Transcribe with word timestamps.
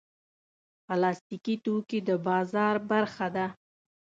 پلاستيکي 0.85 1.55
توکي 1.63 1.99
د 2.07 2.09
بازار 2.27 2.75
برخه 2.91 3.27
ده. 3.35 3.45